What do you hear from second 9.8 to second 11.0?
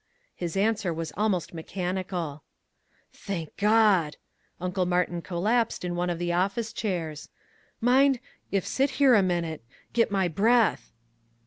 get my breath."